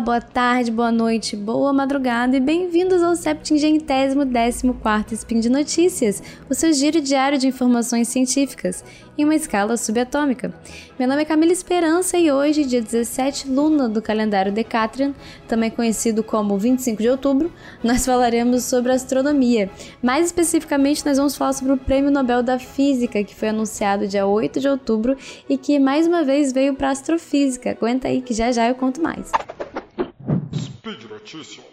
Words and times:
boa 0.00 0.20
tarde, 0.20 0.70
boa 0.70 0.92
noite, 0.92 1.34
boa 1.34 1.72
madrugada 1.72 2.36
e 2.36 2.40
bem-vindos 2.40 3.02
ao 3.02 3.16
septingentésimo 3.16 4.26
décimo 4.26 4.74
quarto 4.74 5.14
Spin 5.14 5.40
de 5.40 5.48
Notícias, 5.48 6.22
o 6.50 6.54
seu 6.54 6.70
giro 6.72 7.00
diário 7.00 7.38
de 7.38 7.46
informações 7.46 8.08
científicas, 8.08 8.84
em 9.16 9.24
uma 9.24 9.34
escala 9.34 9.74
subatômica. 9.78 10.52
Meu 10.98 11.08
nome 11.08 11.22
é 11.22 11.24
Camila 11.24 11.50
Esperança 11.50 12.18
e 12.18 12.30
hoje, 12.30 12.66
dia 12.66 12.82
17 12.82 13.48
luna 13.48 13.88
do 13.88 14.02
calendário 14.02 14.52
Decatrian, 14.52 15.14
também 15.48 15.70
conhecido 15.70 16.22
como 16.22 16.58
25 16.58 17.00
de 17.00 17.08
outubro, 17.08 17.50
nós 17.82 18.04
falaremos 18.04 18.64
sobre 18.64 18.92
astronomia. 18.92 19.70
Mais 20.02 20.26
especificamente, 20.26 21.06
nós 21.06 21.16
vamos 21.16 21.36
falar 21.36 21.54
sobre 21.54 21.72
o 21.72 21.78
Prêmio 21.78 22.10
Nobel 22.10 22.42
da 22.42 22.58
Física, 22.58 23.24
que 23.24 23.34
foi 23.34 23.48
anunciado 23.48 24.06
dia 24.06 24.26
8 24.26 24.60
de 24.60 24.68
outubro 24.68 25.16
e 25.48 25.56
que 25.56 25.78
mais 25.78 26.06
uma 26.06 26.22
vez 26.22 26.52
veio 26.52 26.74
para 26.74 26.90
astrofísica. 26.90 27.70
Aguenta 27.70 28.08
aí 28.08 28.20
que 28.20 28.34
já 28.34 28.52
já 28.52 28.68
eu 28.68 28.74
conto 28.74 29.00
mais. 29.00 29.32
Notícias. 31.26 31.64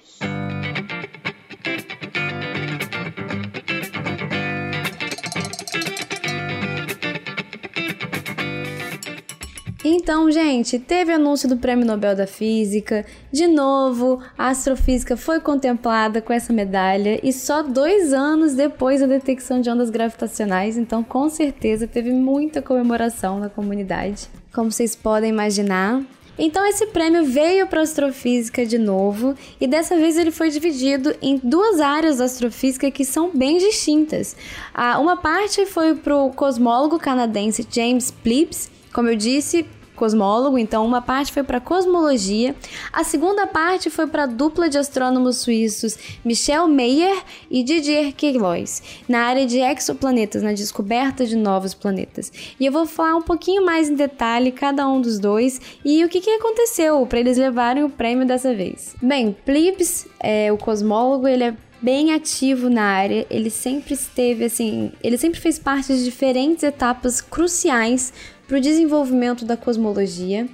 Então, 9.86 10.32
gente, 10.32 10.80
teve 10.80 11.12
anúncio 11.12 11.48
do 11.48 11.58
Prêmio 11.58 11.86
Nobel 11.86 12.16
da 12.16 12.26
Física. 12.26 13.06
De 13.32 13.46
novo, 13.46 14.20
a 14.36 14.48
astrofísica 14.48 15.16
foi 15.16 15.40
contemplada 15.40 16.20
com 16.20 16.34
essa 16.34 16.52
medalha 16.52 17.20
e 17.22 17.32
só 17.32 17.62
dois 17.62 18.12
anos 18.12 18.56
depois 18.56 19.02
da 19.02 19.08
detecção 19.08 19.62
de 19.62 19.70
ondas 19.70 19.92
gravitacionais. 19.92 20.78
Então, 20.78 21.04
com 21.04 21.30
certeza, 21.30 21.88
teve 21.88 22.12
muita 22.12 22.60
comemoração 22.60 23.40
na 23.40 23.50
comunidade, 23.50 24.28
como 24.52 24.72
vocês 24.72 24.95
podem 24.95 25.30
imaginar. 25.30 26.02
Então 26.38 26.66
esse 26.66 26.88
prêmio 26.88 27.26
veio 27.26 27.67
para 27.67 27.81
astrofísica 27.81 28.66
de 28.66 28.78
novo 28.78 29.36
e 29.62 29.67
dessa 29.67 29.95
vez 29.95 30.17
ele 30.17 30.31
foi 30.31 30.50
dividido 30.50 31.16
em 31.22 31.39
duas 31.44 31.80
áreas 31.80 32.17
da 32.17 32.26
astrofísica 32.26 32.89
que 32.89 33.06
são 33.06 33.30
bem 33.36 33.58
distintas. 33.58 34.36
uma 35.00 35.17
parte 35.17 35.66
foi 35.66 35.95
para 35.95 36.16
o 36.16 36.31
cosmólogo 36.31 36.98
canadense 36.98 37.67
James 37.70 38.09
Plips 38.09 38.72
como 38.94 39.09
eu 39.09 39.16
disse, 39.16 39.66
cosmólogo, 39.95 40.58
então 40.58 40.86
uma 40.86 41.02
parte 41.02 41.31
foi 41.31 41.44
para 41.44 41.59
cosmologia, 41.59 42.55
a 42.91 43.03
segunda 43.03 43.47
parte 43.47 43.89
foi 43.89 44.08
para 44.08 44.23
a 44.23 44.27
dupla 44.27 44.69
de 44.69 44.77
astrônomos 44.77 45.38
suíços 45.38 45.97
Michel 46.23 46.67
Mayer 46.67 47.23
e 47.49 47.63
Didier 47.63 48.14
Queloz, 48.14 48.81
na 49.08 49.25
área 49.25 49.45
de 49.45 49.59
exoplanetas, 49.59 50.41
na 50.41 50.53
descoberta 50.53 51.25
de 51.25 51.36
novos 51.36 51.73
planetas. 51.73 52.31
E 52.59 52.66
eu 52.66 52.71
vou 52.71 52.86
falar 52.86 53.16
um 53.16 53.21
pouquinho 53.21 53.66
mais 53.66 53.89
em 53.89 53.95
detalhe 53.95 54.52
cada 54.52 54.88
um 54.88 55.02
dos 55.02 55.19
dois 55.19 55.61
e 55.83 56.03
o 56.03 56.09
que, 56.09 56.21
que 56.21 56.30
aconteceu 56.30 57.05
para 57.05 57.19
eles 57.19 57.38
levarem 57.38 57.83
o 57.83 57.89
prêmio 57.89 58.25
dessa 58.25 58.53
vez. 58.53 58.95
Bem, 59.02 59.36
Plibs, 59.45 60.08
é, 60.19 60.52
o 60.52 60.58
cosmólogo, 60.58 61.27
ele 61.27 61.44
é 61.44 61.55
bem 61.83 62.14
ativo 62.14 62.69
na 62.69 62.83
área, 62.83 63.27
ele 63.30 63.49
sempre 63.49 63.94
esteve 63.94 64.45
assim, 64.45 64.94
ele 65.03 65.17
sempre 65.17 65.38
fez 65.41 65.59
parte 65.59 65.94
de 65.94 66.05
diferentes 66.05 66.64
etapas 66.64 67.19
cruciais 67.19 68.14
para 68.47 68.58
o 68.58 68.61
desenvolvimento 68.61 69.45
da 69.45 69.58
cosmologia. 69.58 70.47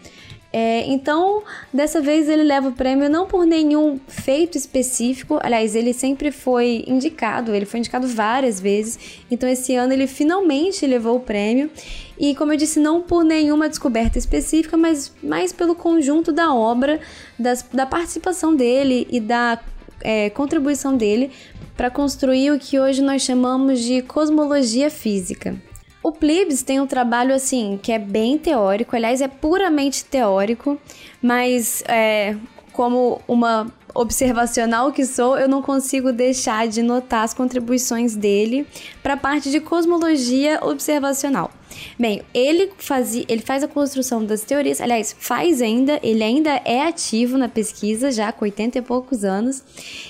É, 0.52 0.84
então, 0.88 1.44
dessa 1.72 2.02
vez 2.02 2.28
ele 2.28 2.42
leva 2.42 2.70
o 2.70 2.72
prêmio 2.72 3.08
não 3.08 3.28
por 3.28 3.46
nenhum 3.46 4.00
feito 4.08 4.58
específico, 4.58 5.40
aliás, 5.44 5.76
ele 5.76 5.94
sempre 5.94 6.32
foi 6.32 6.84
indicado, 6.88 7.54
ele 7.54 7.68
foi 7.68 7.80
indicado 7.80 8.08
várias 8.08 8.60
vezes, 8.60 9.22
então 9.30 9.48
esse 9.48 9.76
ano 9.76 9.94
ele 9.94 10.08
finalmente 10.08 10.88
levou 10.88 11.18
o 11.18 11.20
prêmio, 11.20 11.70
e 12.18 12.34
como 12.34 12.52
eu 12.52 12.58
disse, 12.58 12.80
não 12.80 13.00
por 13.00 13.24
nenhuma 13.24 13.70
descoberta 13.70 14.18
específica, 14.18 14.76
mas 14.76 15.14
mais 15.22 15.54
pelo 15.54 15.76
conjunto 15.76 16.32
da 16.32 16.52
obra, 16.52 17.00
das, 17.38 17.64
da 17.72 17.86
participação 17.86 18.56
dele 18.56 19.08
e 19.12 19.20
da 19.20 19.60
é, 20.02 20.32
contribuição 20.32 20.98
dele 20.98 21.30
para 21.78 21.92
construir 21.92 22.52
o 22.52 22.60
que 22.60 22.80
hoje 22.80 23.04
nós 23.04 23.22
chamamos 23.22 23.80
de 23.82 24.02
cosmologia 24.02 24.90
física. 24.90 25.56
O 26.02 26.12
Plibs 26.12 26.64
tem 26.64 26.80
um 26.80 26.88
trabalho 26.88 27.36
assim 27.36 27.78
que 27.82 27.92
é 27.92 28.00
bem 28.00 28.38
teórico, 28.38 28.96
aliás, 28.96 29.22
é 29.22 29.28
puramente 29.28 30.06
teórico, 30.06 30.80
mas 31.22 31.84
é, 31.88 32.38
como 32.72 33.22
uma 33.28 33.68
observacional 33.94 34.94
que 34.94 35.06
sou, 35.06 35.38
eu 35.38 35.50
não 35.50 35.62
consigo 35.62 36.14
deixar 36.14 36.68
de 36.68 36.82
notar 36.82 37.24
as 37.26 37.34
contribuições 37.34 38.16
dele 38.16 38.66
para 39.04 39.16
a 39.16 39.18
parte 39.18 39.52
de 39.52 39.60
cosmologia 39.60 40.60
observacional. 40.64 41.52
Bem, 41.98 42.22
ele, 42.34 42.72
fazia, 42.78 43.26
ele 43.28 43.42
faz 43.42 43.64
a 43.64 43.68
construção 43.68 44.24
das 44.26 44.42
teorias, 44.42 44.82
aliás, 44.82 45.16
faz 45.18 45.62
ainda, 45.62 46.00
ele 46.02 46.24
ainda 46.24 46.62
é 46.66 46.84
ativo 46.84 47.38
na 47.38 47.48
pesquisa, 47.48 48.12
já 48.12 48.32
com 48.32 48.46
80 48.46 48.78
e 48.80 48.82
poucos 48.82 49.24
anos, 49.24 49.64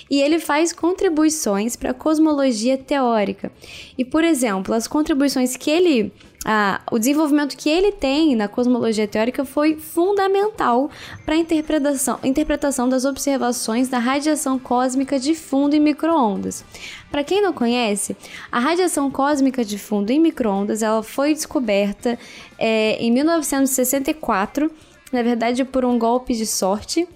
e 0.10 0.22
ele 0.22 0.40
faz 0.40 0.72
contribuições 0.72 1.76
para 1.76 1.92
a 1.92 1.94
cosmologia 1.94 2.78
teórica. 2.78 3.52
E, 3.98 4.06
por 4.06 4.24
exemplo, 4.24 4.74
as 4.74 4.88
contribuições 4.88 5.56
que 5.56 5.70
ele 5.70 6.12
ah, 6.46 6.80
o 6.90 6.98
desenvolvimento 6.98 7.58
que 7.58 7.70
ele 7.70 7.92
tem 7.92 8.34
na 8.36 8.48
cosmologia 8.48 9.08
teórica 9.08 9.44
foi 9.44 9.76
fundamental 9.76 10.90
para 11.26 11.36
a 11.36 11.38
interpretação, 11.38 12.18
interpretação 12.24 12.88
das 12.88 13.04
observações 13.04 13.90
da 13.90 14.00
radiação 14.00 14.58
cósmica 14.58 15.20
de 15.20 15.36
fundo 15.36 15.76
em 15.76 15.80
microondas. 15.80 16.64
Para 17.12 17.24
quem 17.24 17.42
não 17.42 17.52
conhece, 17.52 18.16
a 18.52 18.60
radiação 18.60 19.12
cósmica 19.12 19.66
de 19.66 19.78
fundo 19.78 20.12
em 20.12 20.20
microondas 20.20 20.82
ela 20.82 21.04
foi 21.04 21.34
descoberta 21.34 22.18
é, 22.58 22.96
em 23.04 23.12
1964 23.12 24.72
na 25.12 25.22
verdade 25.22 25.64
por 25.66 25.84
um 25.86 25.98
golpe 25.98 26.34
de 26.34 26.46
sorte. 26.46 27.08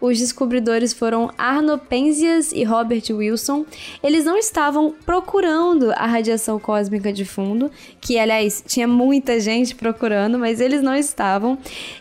Os 0.00 0.18
descobridores 0.18 0.92
foram 0.92 1.30
Arno 1.36 1.78
Penzias 1.78 2.52
e 2.52 2.64
Robert 2.64 3.04
Wilson. 3.10 3.64
Eles 4.02 4.24
não 4.24 4.36
estavam 4.36 4.94
procurando 5.04 5.92
a 5.92 6.06
radiação 6.06 6.58
cósmica 6.58 7.12
de 7.12 7.24
fundo, 7.24 7.70
que 8.00 8.18
aliás 8.18 8.62
tinha 8.66 8.88
muita 8.88 9.38
gente 9.40 9.74
procurando, 9.74 10.38
mas 10.38 10.60
eles 10.60 10.82
não 10.82 10.94
estavam. 10.94 11.58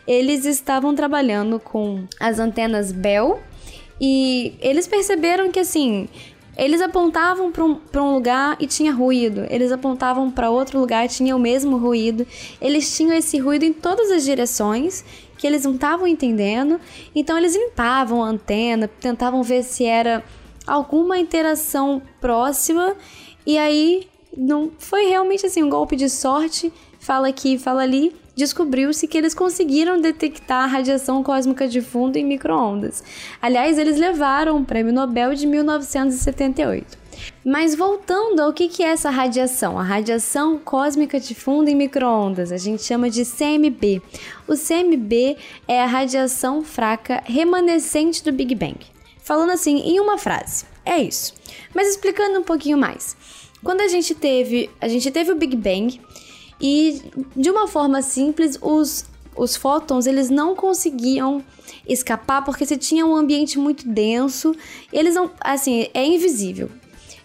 Eles 0.08 0.46
estavam 0.46 0.96
trabalhando 0.96 1.60
com 1.60 2.04
as 2.20 2.40
antenas 2.40 2.92
Bell 2.92 3.40
e 4.00 4.56
eles 4.60 4.88
perceberam 4.88 5.52
que 5.52 5.60
assim 5.60 6.08
eles 6.58 6.82
apontavam 6.82 7.52
para 7.52 7.64
um, 7.64 7.80
um 7.96 8.14
lugar 8.14 8.58
e 8.60 8.68
tinha 8.68 8.92
ruído. 8.92 9.46
Eles 9.50 9.72
apontavam 9.72 10.30
para 10.30 10.50
outro 10.50 10.80
lugar 10.80 11.06
e 11.06 11.08
tinha 11.08 11.36
o 11.36 11.40
mesmo 11.40 11.78
ruído. 11.78 12.28
Eles 12.62 12.96
tinham 12.96 13.16
esse 13.16 13.40
ruído 13.40 13.64
em 13.64 13.74
todas 13.74 14.12
as 14.12 14.24
direções 14.24 15.04
que 15.42 15.48
eles 15.48 15.66
não 15.66 15.74
estavam 15.74 16.06
entendendo. 16.06 16.80
Então 17.16 17.36
eles 17.36 17.56
limpavam 17.56 18.24
a 18.24 18.28
antena, 18.28 18.88
tentavam 18.88 19.42
ver 19.42 19.64
se 19.64 19.84
era 19.84 20.24
alguma 20.68 21.18
interação 21.18 22.00
próxima. 22.22 22.96
E 23.44 23.58
aí 23.58 24.08
não 24.38 24.72
foi 24.78 25.08
realmente 25.08 25.48
assim 25.48 25.64
um 25.64 25.70
golpe 25.70 25.96
de 25.96 26.08
sorte, 26.12 26.72
fala 27.00 27.28
aqui, 27.28 27.58
fala 27.58 27.82
ali. 27.82 28.16
Descobriu-se 28.36 29.08
que 29.08 29.18
eles 29.18 29.34
conseguiram 29.34 30.00
detectar 30.00 30.64
a 30.64 30.68
radiação 30.68 31.24
cósmica 31.24 31.68
de 31.68 31.82
fundo 31.82 32.18
em 32.18 32.24
microondas. 32.24 33.04
Aliás, 33.42 33.80
eles 33.80 33.98
levaram 33.98 34.58
o 34.58 34.64
Prêmio 34.64 34.94
Nobel 34.94 35.34
de 35.34 35.48
1978. 35.48 37.01
Mas 37.46 37.76
voltando 37.76 38.40
ao 38.40 38.54
que, 38.54 38.84
é 38.84 38.88
essa 38.88 39.10
radiação, 39.10 39.78
a 39.80 39.84
radiação 39.84 40.58
cósmica 40.58 41.20
de 41.20 41.34
fundo 41.34 41.70
em 41.70 41.76
microondas, 41.76 42.52
a 42.52 42.58
gente 42.58 42.84
chama 42.84 43.10
de 43.10 43.24
CMB. 43.26 44.02
O 44.48 44.54
CMB 44.54 45.38
é 45.68 45.82
a 45.82 45.86
radiação 45.86 46.64
fraca 46.64 47.24
remanescente 47.26 48.24
do 48.24 48.32
Big 48.32 48.56
Bang. 48.56 48.78
Falando 49.24 49.52
assim 49.52 49.78
em 49.80 50.00
uma 50.00 50.18
frase, 50.18 50.66
é 50.86 51.02
isso. 51.02 51.34
Mas 51.74 51.90
explicando 51.90 52.40
um 52.40 52.44
pouquinho 52.44 52.78
mais. 52.78 53.16
Quando 53.64 53.82
a 53.82 53.88
gente 53.88 54.16
teve, 54.16 54.70
a 54.80 54.88
gente 54.88 55.10
teve 55.12 55.32
o 55.32 55.36
Big 55.36 55.56
Bang 55.56 56.00
e 56.60 57.02
de 57.36 57.50
uma 57.50 57.68
forma 57.68 58.02
simples 58.02 58.58
os 58.62 59.06
os 59.36 59.56
fótons 59.56 60.06
eles 60.06 60.30
não 60.30 60.56
conseguiam 60.56 61.44
escapar 61.88 62.44
porque 62.44 62.66
se 62.66 62.78
tinha 62.78 63.06
um 63.06 63.16
ambiente 63.16 63.58
muito 63.58 63.88
denso, 63.88 64.56
eles 64.92 65.16
não, 65.16 65.32
assim, 65.40 65.88
é 65.94 66.06
invisível. 66.06 66.70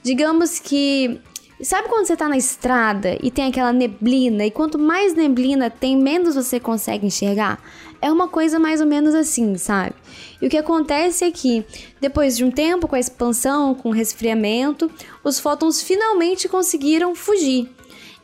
Digamos 0.07 0.61
que. 0.61 1.21
Sabe 1.61 1.89
quando 1.89 2.07
você 2.07 2.17
tá 2.17 2.29
na 2.29 2.37
estrada 2.37 3.19
e 3.21 3.29
tem 3.29 3.47
aquela 3.47 3.73
neblina, 3.73 4.45
e 4.47 4.53
quanto 4.53 4.79
mais 4.79 5.15
neblina 5.15 5.69
tem, 5.69 5.97
menos 5.97 6.37
você 6.37 6.61
consegue 6.61 7.07
enxergar? 7.07 7.61
É 8.01 8.13
uma 8.13 8.29
coisa 8.29 8.57
mais 8.57 8.81
ou 8.81 8.87
menos 8.87 9.17
assim, 9.17 9.57
sabe? 9.57 9.95
E 10.41 10.47
o 10.47 10.51
que 10.51 10.59
acontece 10.59 11.25
é 11.25 11.31
que, 11.33 11.65
depois 12.01 12.37
de 12.37 12.45
um 12.45 12.53
tempo, 12.53 12.87
com 12.87 12.95
a 12.95 13.01
expansão, 13.01 13.75
com 13.75 13.89
o 13.89 13.93
resfriamento, 13.93 14.89
os 15.25 15.41
fótons 15.41 15.83
finalmente 15.83 16.49
conseguiram 16.49 17.13
fugir. 17.17 17.69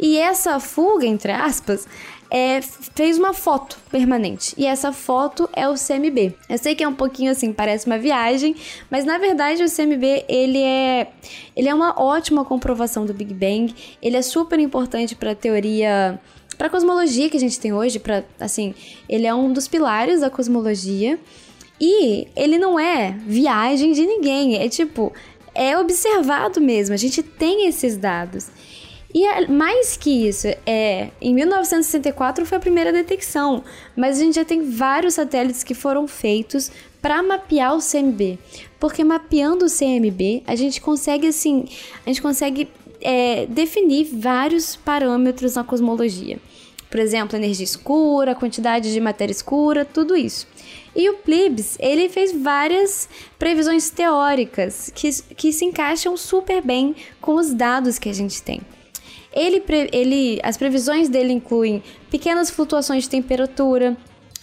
E 0.02 0.18
essa 0.18 0.58
fuga, 0.58 1.06
entre 1.06 1.30
aspas, 1.30 1.86
é, 2.28 2.60
fez 2.60 3.16
uma 3.16 3.32
foto 3.32 3.78
permanente. 3.88 4.52
E 4.58 4.66
essa 4.66 4.90
foto 4.90 5.48
é 5.52 5.68
o 5.68 5.74
CMB. 5.74 6.34
Eu 6.48 6.58
sei 6.58 6.74
que 6.74 6.82
é 6.82 6.88
um 6.88 6.94
pouquinho 6.94 7.30
assim, 7.30 7.52
parece 7.52 7.86
uma 7.86 7.96
viagem, 7.98 8.56
mas 8.90 9.04
na 9.04 9.16
verdade 9.16 9.62
o 9.62 9.70
CMB 9.70 10.24
ele 10.28 10.60
é, 10.60 11.06
ele 11.54 11.68
é 11.68 11.74
uma 11.74 12.02
ótima 12.02 12.44
comprovação 12.44 13.06
do 13.06 13.14
Big 13.14 13.32
Bang. 13.32 13.72
Ele 14.02 14.16
é 14.16 14.22
super 14.22 14.58
importante 14.58 15.14
para 15.14 15.30
a 15.30 15.34
teoria 15.36 16.18
para 16.58 16.66
a 16.66 16.70
cosmologia 16.70 17.30
que 17.30 17.36
a 17.36 17.40
gente 17.40 17.58
tem 17.58 17.72
hoje, 17.72 17.98
para 17.98 18.24
assim, 18.38 18.74
ele 19.08 19.26
é 19.26 19.34
um 19.34 19.52
dos 19.52 19.68
pilares 19.68 20.20
da 20.20 20.30
cosmologia. 20.30 21.18
E 21.80 22.26
ele 22.34 22.58
não 22.58 22.78
é 22.78 23.16
viagem 23.26 23.92
de 23.92 24.04
ninguém, 24.04 24.56
é 24.56 24.68
tipo, 24.68 25.12
é 25.54 25.76
observado 25.78 26.60
mesmo, 26.60 26.94
a 26.94 26.98
gente 26.98 27.22
tem 27.22 27.66
esses 27.66 27.96
dados. 27.96 28.48
E 29.14 29.26
é, 29.26 29.46
mais 29.46 29.96
que 29.96 30.26
isso, 30.26 30.46
é, 30.64 31.10
em 31.20 31.34
1964 31.34 32.46
foi 32.46 32.56
a 32.56 32.60
primeira 32.60 32.90
detecção, 32.90 33.62
mas 33.94 34.16
a 34.16 34.24
gente 34.24 34.36
já 34.36 34.44
tem 34.44 34.70
vários 34.70 35.14
satélites 35.14 35.62
que 35.62 35.74
foram 35.74 36.08
feitos 36.08 36.70
para 37.00 37.22
mapear 37.22 37.76
o 37.76 37.80
CMB. 37.80 38.38
Porque 38.80 39.04
mapeando 39.04 39.66
o 39.66 39.68
CMB, 39.68 40.42
a 40.46 40.54
gente 40.54 40.80
consegue 40.80 41.26
assim, 41.26 41.66
a 42.06 42.08
gente 42.08 42.22
consegue 42.22 42.68
é, 43.02 43.44
definir 43.46 44.04
vários 44.04 44.76
parâmetros 44.76 45.56
na 45.56 45.64
cosmologia. 45.64 46.38
Por 46.90 47.00
exemplo, 47.00 47.36
energia 47.36 47.64
escura, 47.64 48.34
quantidade 48.34 48.92
de 48.92 49.00
matéria 49.00 49.32
escura, 49.32 49.84
tudo 49.84 50.16
isso. 50.16 50.46
E 50.94 51.08
o 51.08 51.14
Plibs, 51.14 51.76
ele 51.80 52.08
fez 52.08 52.32
várias 52.32 53.08
previsões 53.38 53.88
teóricas 53.88 54.92
que, 54.94 55.10
que 55.34 55.52
se 55.52 55.64
encaixam 55.64 56.16
super 56.16 56.62
bem 56.62 56.94
com 57.20 57.34
os 57.34 57.52
dados 57.52 57.98
que 57.98 58.10
a 58.10 58.12
gente 58.12 58.42
tem. 58.42 58.60
Ele, 59.32 59.62
ele, 59.92 60.40
as 60.42 60.56
previsões 60.56 61.08
dele 61.08 61.32
incluem 61.32 61.82
pequenas 62.10 62.50
flutuações 62.50 63.04
de 63.04 63.08
temperatura, 63.08 63.96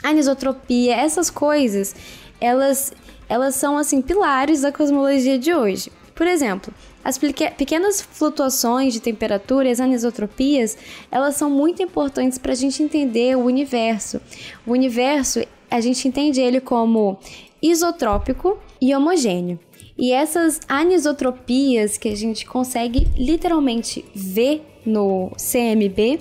anisotropia, 0.04 0.96
essas 0.96 1.30
coisas, 1.30 1.96
elas, 2.42 2.92
elas 3.28 3.56
são 3.56 3.78
assim 3.78 4.02
pilares 4.02 4.62
da 4.62 4.72
cosmologia 4.72 5.38
de 5.38 5.54
hoje. 5.54 5.92
Por 6.16 6.28
exemplo, 6.28 6.74
as 7.04 7.18
pequenas 7.18 8.02
flutuações 8.02 8.92
de 8.94 9.00
temperatura 9.00 9.72
as 9.72 9.80
anisotropias, 9.80 10.78
elas 11.10 11.36
são 11.36 11.50
muito 11.50 11.82
importantes 11.82 12.38
para 12.38 12.52
a 12.52 12.56
gente 12.56 12.84
entender 12.84 13.38
o 13.38 13.46
universo. 13.46 14.20
O 14.68 14.72
universo, 14.72 15.42
a 15.72 15.80
gente 15.80 16.08
entende 16.08 16.42
ele 16.42 16.60
como 16.60 17.18
isotrópico 17.62 18.58
e 18.82 18.94
homogêneo. 18.94 19.60
E 19.98 20.12
essas 20.12 20.60
anisotropias 20.68 21.98
que 21.98 22.10
a 22.10 22.16
gente 22.16 22.46
consegue 22.46 23.08
literalmente 23.18 24.04
ver 24.14 24.66
no 24.86 25.32
CMB, 25.32 26.20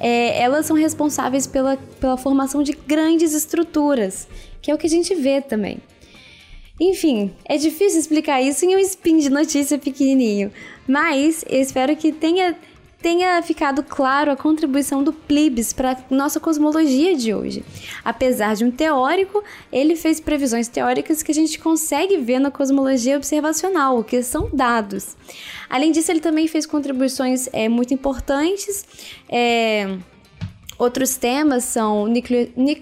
é, 0.00 0.40
elas 0.40 0.66
são 0.66 0.76
responsáveis 0.76 1.46
pela, 1.46 1.76
pela 2.00 2.16
formação 2.16 2.62
de 2.62 2.72
grandes 2.72 3.34
estruturas, 3.34 4.28
que 4.62 4.70
é 4.70 4.74
o 4.74 4.78
que 4.78 4.86
a 4.86 4.90
gente 4.90 5.14
vê 5.14 5.40
também. 5.40 5.78
Enfim, 6.80 7.32
é 7.44 7.56
difícil 7.56 7.98
explicar 7.98 8.40
isso 8.40 8.64
em 8.64 8.76
um 8.76 8.78
spin 8.78 9.18
de 9.18 9.28
notícia 9.28 9.78
pequenininho, 9.78 10.52
mas 10.86 11.44
eu 11.48 11.60
espero 11.60 11.96
que 11.96 12.12
tenha, 12.12 12.56
tenha 13.00 13.40
ficado 13.42 13.82
claro 13.82 14.30
a 14.30 14.36
contribuição 14.36 15.04
do 15.04 15.12
Plibes 15.12 15.72
para 15.72 15.96
nossa 16.10 16.40
cosmologia 16.40 17.14
de 17.14 17.32
hoje. 17.32 17.64
Apesar 18.04 18.56
de 18.56 18.64
um 18.64 18.70
teórico, 18.70 19.42
ele 19.72 19.94
fez 19.94 20.18
previsões 20.18 20.66
teóricas 20.66 21.22
que 21.22 21.30
a 21.30 21.34
gente 21.34 21.58
consegue 21.58 22.16
ver 22.16 22.40
na 22.40 22.50
cosmologia 22.50 23.16
observacional, 23.16 24.02
que 24.02 24.22
são 24.22 24.50
dados. 24.52 25.16
Além 25.70 25.92
disso, 25.92 26.10
ele 26.10 26.20
também 26.20 26.48
fez 26.48 26.66
contribuições 26.66 27.48
é, 27.52 27.68
muito 27.68 27.94
importantes. 27.94 28.84
É, 29.28 29.96
outros 30.76 31.16
temas 31.16 31.64
são 31.64 32.12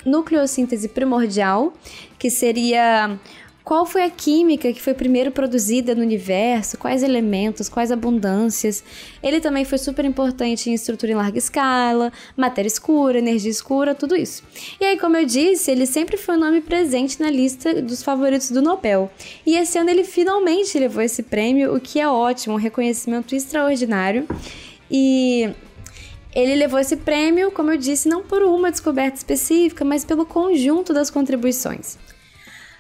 nucleossíntese 0.05 0.89
primordial, 0.89 1.75
que 2.19 2.31
seria 2.31 3.19
qual 3.67 3.85
foi 3.85 4.05
a 4.05 4.11
química 4.11 4.73
que 4.73 4.81
foi 4.81 4.95
primeiro 4.95 5.33
produzida 5.33 5.93
no 5.93 6.01
universo? 6.01 6.79
Quais 6.79 7.03
elementos? 7.03 7.69
Quais 7.69 7.91
abundâncias? 7.91 8.85
Ele 9.21 9.41
também 9.41 9.65
foi 9.65 9.77
super 9.77 10.05
importante 10.05 10.71
em 10.71 10.75
estrutura 10.75 11.11
em 11.11 11.17
larga 11.17 11.37
escala, 11.37 12.13
matéria 12.37 12.69
escura, 12.69 13.19
energia 13.19 13.51
escura, 13.51 13.93
tudo 13.93 14.15
isso. 14.15 14.45
E 14.81 14.85
aí, 14.85 14.97
como 14.97 15.17
eu 15.17 15.27
disse, 15.27 15.73
ele 15.73 15.85
sempre 15.85 16.17
foi 16.17 16.37
um 16.37 16.39
nome 16.39 16.61
presente 16.61 17.21
na 17.21 17.29
lista 17.29 17.83
dos 17.83 18.05
favoritos 18.05 18.53
do 18.53 18.63
Nobel. 18.63 19.11
E 19.45 19.57
esse 19.57 19.77
ano 19.77 19.91
ele 19.91 20.05
finalmente 20.05 20.79
levou 20.79 21.03
esse 21.03 21.25
prêmio, 21.25 21.75
o 21.75 21.81
que 21.81 21.99
é 21.99 22.09
ótimo, 22.09 22.55
um 22.55 22.59
reconhecimento 22.59 23.35
extraordinário. 23.35 24.29
E 24.89 25.51
ele 26.33 26.55
levou 26.55 26.79
esse 26.79 26.99
prêmio, 26.99 27.51
como 27.51 27.73
eu 27.73 27.77
disse, 27.77 28.09
não 28.09 28.23
por 28.23 28.45
uma 28.45 28.71
descoberta 28.71 29.17
específica, 29.17 29.85
mas 29.85 30.05
pelo 30.05 30.25
conjunto 30.25 30.95
das 30.95 31.11
contribuições. 31.11 31.99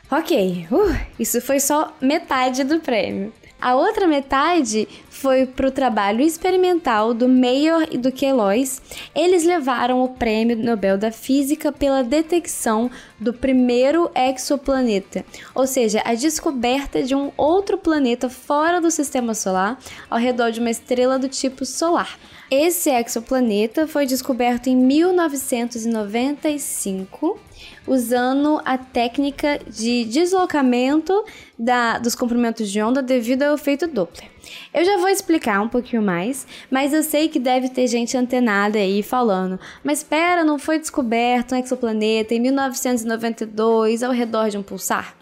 Ok, 0.08 0.68
uh, 0.70 0.96
isso 1.18 1.40
foi 1.40 1.58
só 1.58 1.92
metade 2.00 2.62
do 2.62 2.78
prêmio. 2.78 3.32
A 3.60 3.74
outra 3.74 4.06
metade 4.06 4.86
foi 5.10 5.46
para 5.46 5.66
o 5.66 5.72
trabalho 5.72 6.20
experimental 6.20 7.12
do 7.12 7.28
Mayor 7.28 7.88
e 7.90 7.98
do 7.98 8.12
Queiroz. 8.12 8.80
Eles 9.14 9.44
levaram 9.44 10.04
o 10.04 10.10
Prêmio 10.10 10.56
Nobel 10.56 10.96
da 10.96 11.10
Física 11.10 11.72
pela 11.72 12.04
detecção 12.04 12.88
do 13.18 13.32
primeiro 13.32 14.08
exoplaneta, 14.14 15.24
ou 15.54 15.66
seja, 15.66 16.02
a 16.04 16.14
descoberta 16.14 17.02
de 17.02 17.16
um 17.16 17.32
outro 17.36 17.76
planeta 17.76 18.28
fora 18.28 18.80
do 18.80 18.92
Sistema 18.92 19.34
Solar, 19.34 19.76
ao 20.08 20.18
redor 20.18 20.50
de 20.50 20.60
uma 20.60 20.70
estrela 20.70 21.18
do 21.18 21.28
tipo 21.28 21.64
solar. 21.64 22.16
Esse 22.48 22.90
exoplaneta 22.90 23.88
foi 23.88 24.06
descoberto 24.06 24.68
em 24.68 24.76
1995 24.76 27.40
usando 27.86 28.60
a 28.64 28.76
técnica 28.76 29.60
de 29.68 30.04
deslocamento 30.04 31.24
da, 31.58 31.98
dos 31.98 32.14
comprimentos 32.14 32.70
de 32.70 32.82
onda 32.82 33.02
devido 33.02 33.42
ao 33.42 33.54
efeito 33.54 33.86
Doppler. 33.86 34.30
Eu 34.72 34.84
já 34.84 34.96
vou 34.98 35.08
explicar 35.08 35.60
um 35.60 35.68
pouquinho 35.68 36.02
mais, 36.02 36.46
mas 36.70 36.92
eu 36.92 37.02
sei 37.02 37.28
que 37.28 37.38
deve 37.38 37.68
ter 37.68 37.86
gente 37.86 38.16
antenada 38.16 38.78
aí 38.78 39.02
falando. 39.02 39.58
Mas 39.82 39.98
espera, 39.98 40.44
não 40.44 40.58
foi 40.58 40.78
descoberto 40.78 41.54
um 41.54 41.58
exoplaneta 41.58 42.34
em 42.34 42.40
1992 42.40 44.02
ao 44.02 44.12
redor 44.12 44.48
de 44.48 44.58
um 44.58 44.62
pulsar? 44.62 45.14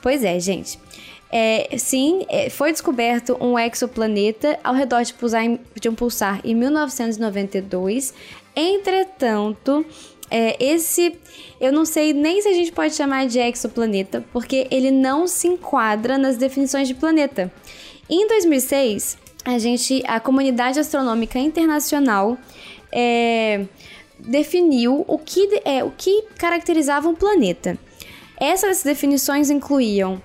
Pois 0.00 0.24
é, 0.24 0.38
gente. 0.40 0.78
É, 1.34 1.78
sim, 1.78 2.26
é, 2.28 2.50
foi 2.50 2.72
descoberto 2.72 3.38
um 3.40 3.58
exoplaneta 3.58 4.58
ao 4.62 4.74
redor 4.74 5.02
de, 5.02 5.14
pulsar, 5.14 5.42
de 5.80 5.88
um 5.88 5.94
pulsar 5.94 6.40
em 6.44 6.54
1992. 6.54 8.12
Entretanto, 8.54 9.84
é, 10.32 10.56
esse 10.58 11.14
eu 11.60 11.70
não 11.70 11.84
sei 11.84 12.12
nem 12.12 12.40
se 12.40 12.48
a 12.48 12.52
gente 12.52 12.72
pode 12.72 12.94
chamar 12.94 13.26
de 13.26 13.38
exoplaneta, 13.38 14.24
porque 14.32 14.66
ele 14.70 14.90
não 14.90 15.28
se 15.28 15.46
enquadra 15.46 16.18
nas 16.18 16.36
definições 16.36 16.88
de 16.88 16.94
planeta. 16.94 17.52
Em 18.10 18.26
2006, 18.26 19.16
a 19.44 19.58
gente, 19.58 20.02
a 20.06 20.18
comunidade 20.18 20.80
astronômica 20.80 21.38
internacional 21.38 22.36
é, 22.90 23.64
definiu 24.18 25.04
o 25.06 25.18
que, 25.18 25.60
é, 25.64 25.84
o 25.84 25.90
que 25.90 26.24
caracterizava 26.36 27.08
um 27.08 27.14
planeta. 27.14 27.78
Essas 28.40 28.82
definições 28.82 29.50
incluíam 29.50 30.20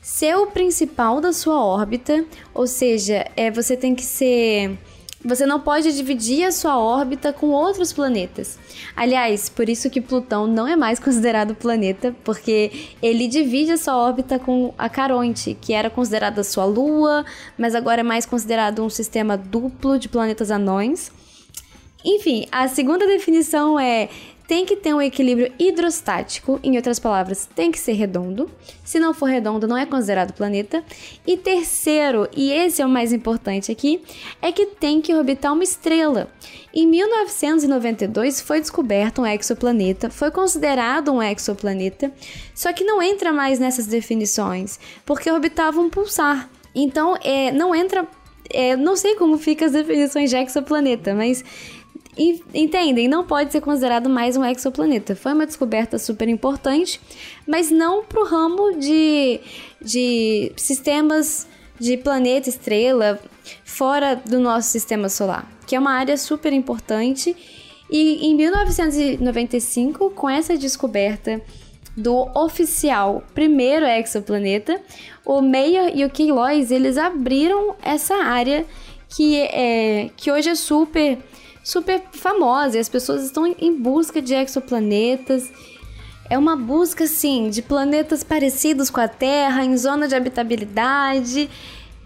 ser 0.00 0.34
o 0.36 0.46
principal 0.46 1.20
da 1.20 1.32
sua 1.32 1.64
órbita, 1.64 2.24
ou 2.52 2.66
seja, 2.66 3.30
é, 3.36 3.50
você 3.50 3.76
tem 3.76 3.94
que 3.94 4.02
ser 4.02 4.76
você 5.24 5.44
não 5.44 5.60
pode 5.60 5.92
dividir 5.92 6.44
a 6.44 6.52
sua 6.52 6.78
órbita 6.78 7.32
com 7.32 7.48
outros 7.48 7.92
planetas. 7.92 8.58
Aliás, 8.96 9.48
por 9.48 9.68
isso 9.68 9.90
que 9.90 10.00
Plutão 10.00 10.46
não 10.46 10.66
é 10.66 10.76
mais 10.76 10.98
considerado 11.00 11.54
planeta, 11.54 12.14
porque 12.24 12.88
ele 13.02 13.28
divide 13.28 13.72
a 13.72 13.76
sua 13.76 13.96
órbita 13.96 14.38
com 14.38 14.72
a 14.78 14.88
Caronte, 14.88 15.56
que 15.60 15.72
era 15.72 15.90
considerada 15.90 16.42
sua 16.42 16.64
lua, 16.64 17.24
mas 17.58 17.74
agora 17.74 18.00
é 18.00 18.04
mais 18.04 18.24
considerado 18.24 18.82
um 18.82 18.90
sistema 18.90 19.36
duplo 19.36 19.98
de 19.98 20.08
planetas 20.08 20.50
anões. 20.50 21.12
Enfim, 22.04 22.46
a 22.50 22.66
segunda 22.66 23.06
definição 23.06 23.78
é 23.78 24.08
tem 24.50 24.66
que 24.66 24.74
ter 24.74 24.92
um 24.92 25.00
equilíbrio 25.00 25.52
hidrostático, 25.60 26.58
em 26.60 26.74
outras 26.74 26.98
palavras, 26.98 27.48
tem 27.54 27.70
que 27.70 27.78
ser 27.78 27.92
redondo. 27.92 28.50
Se 28.82 28.98
não 28.98 29.14
for 29.14 29.26
redondo, 29.26 29.68
não 29.68 29.76
é 29.76 29.86
considerado 29.86 30.32
planeta. 30.32 30.82
E 31.24 31.36
terceiro, 31.36 32.28
e 32.36 32.50
esse 32.50 32.82
é 32.82 32.84
o 32.84 32.88
mais 32.88 33.12
importante 33.12 33.70
aqui, 33.70 34.02
é 34.42 34.50
que 34.50 34.66
tem 34.66 35.00
que 35.00 35.14
orbitar 35.14 35.52
uma 35.52 35.62
estrela. 35.62 36.28
Em 36.74 36.84
1992 36.84 38.40
foi 38.40 38.58
descoberto 38.60 39.22
um 39.22 39.26
exoplaneta, 39.26 40.10
foi 40.10 40.32
considerado 40.32 41.12
um 41.12 41.22
exoplaneta, 41.22 42.12
só 42.52 42.72
que 42.72 42.82
não 42.82 43.00
entra 43.00 43.32
mais 43.32 43.60
nessas 43.60 43.86
definições, 43.86 44.80
porque 45.06 45.30
orbitava 45.30 45.80
um 45.80 45.88
pulsar. 45.88 46.50
Então, 46.74 47.16
é, 47.22 47.52
não 47.52 47.72
entra. 47.72 48.04
É, 48.52 48.74
não 48.74 48.96
sei 48.96 49.14
como 49.14 49.38
ficam 49.38 49.64
as 49.68 49.72
definições 49.72 50.28
de 50.28 50.36
exoplaneta, 50.36 51.14
mas 51.14 51.44
entendem, 52.54 53.08
não 53.08 53.24
pode 53.24 53.50
ser 53.50 53.60
considerado 53.60 54.08
mais 54.08 54.36
um 54.36 54.44
exoplaneta. 54.44 55.16
Foi 55.16 55.32
uma 55.32 55.46
descoberta 55.46 55.98
super 55.98 56.28
importante, 56.28 57.00
mas 57.46 57.70
não 57.70 58.04
para 58.04 58.20
o 58.20 58.24
ramo 58.24 58.78
de, 58.78 59.40
de 59.80 60.52
sistemas 60.56 61.46
de 61.78 61.96
planeta, 61.96 62.48
estrela, 62.48 63.18
fora 63.64 64.14
do 64.14 64.38
nosso 64.38 64.68
sistema 64.68 65.08
solar, 65.08 65.50
que 65.66 65.74
é 65.74 65.78
uma 65.78 65.92
área 65.92 66.16
super 66.18 66.52
importante. 66.52 67.34
E 67.90 68.26
em 68.26 68.34
1995, 68.36 70.10
com 70.10 70.28
essa 70.28 70.56
descoberta 70.56 71.40
do 71.96 72.28
oficial 72.38 73.22
primeiro 73.34 73.86
exoplaneta, 73.86 74.80
o 75.24 75.40
Meyer 75.40 75.92
e 75.96 76.04
o 76.04 76.10
Queiroz, 76.10 76.70
eles 76.70 76.98
abriram 76.98 77.74
essa 77.82 78.14
área 78.16 78.64
que, 79.08 79.36
é, 79.38 80.10
que 80.16 80.30
hoje 80.30 80.50
é 80.50 80.54
super 80.54 81.18
super 81.62 82.02
famosa 82.12 82.76
e 82.76 82.80
as 82.80 82.88
pessoas 82.88 83.24
estão 83.24 83.46
em 83.46 83.74
busca 83.74 84.20
de 84.20 84.34
exoplanetas. 84.34 85.50
É 86.28 86.38
uma 86.38 86.56
busca, 86.56 87.04
assim, 87.04 87.50
de 87.50 87.60
planetas 87.60 88.22
parecidos 88.22 88.88
com 88.88 89.00
a 89.00 89.08
Terra, 89.08 89.64
em 89.64 89.76
zona 89.76 90.06
de 90.06 90.14
habitabilidade. 90.14 91.50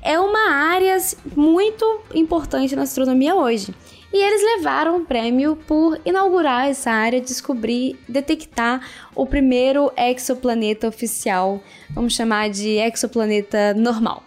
É 0.01 0.19
uma 0.19 0.51
área 0.51 0.97
muito 1.37 2.01
importante 2.15 2.75
na 2.75 2.83
astronomia 2.83 3.35
hoje. 3.35 3.75
E 4.13 4.17
eles 4.17 4.43
levaram 4.57 4.99
o 4.99 5.05
prêmio 5.05 5.57
por 5.67 6.01
inaugurar 6.05 6.71
essa 6.71 6.91
área, 6.91 7.21
descobrir, 7.21 7.99
detectar 8.09 8.81
o 9.13 9.27
primeiro 9.27 9.93
exoplaneta 9.97 10.87
oficial, 10.87 11.61
vamos 11.91 12.15
chamar 12.15 12.49
de 12.49 12.77
exoplaneta 12.77 13.75
normal. 13.75 14.23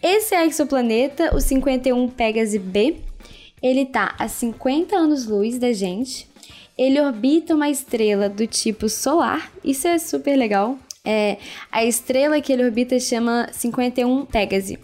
Esse 0.00 0.36
exoplaneta, 0.36 1.34
o 1.34 1.40
51 1.40 2.08
Pegasi 2.10 2.60
B, 2.60 2.98
ele 3.66 3.84
tá 3.84 4.14
a 4.18 4.28
50 4.28 4.96
anos-luz 4.96 5.58
da 5.58 5.72
gente. 5.72 6.28
Ele 6.78 7.00
orbita 7.00 7.54
uma 7.54 7.68
estrela 7.68 8.28
do 8.28 8.46
tipo 8.46 8.88
solar, 8.88 9.50
isso 9.64 9.88
é 9.88 9.98
super 9.98 10.36
legal. 10.36 10.78
É, 11.04 11.38
a 11.70 11.84
estrela 11.84 12.40
que 12.40 12.52
ele 12.52 12.64
orbita 12.64 12.98
chama 13.00 13.48
51 13.52 14.26
Pegasi. 14.26 14.78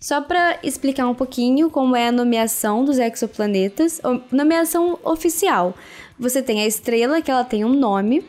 Só 0.00 0.20
para 0.20 0.58
explicar 0.62 1.08
um 1.08 1.14
pouquinho 1.14 1.70
como 1.70 1.96
é 1.96 2.08
a 2.08 2.12
nomeação 2.12 2.84
dos 2.84 2.98
exoplanetas, 2.98 4.00
nomeação 4.30 4.98
oficial. 5.02 5.74
Você 6.18 6.42
tem 6.42 6.60
a 6.60 6.66
estrela, 6.66 7.22
que 7.22 7.30
ela 7.30 7.44
tem 7.44 7.64
um 7.64 7.74
nome, 7.74 8.24